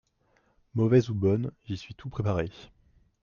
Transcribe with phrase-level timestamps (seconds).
[0.73, 2.49] Mauvaise ou bonne, j'y suis tout préparé.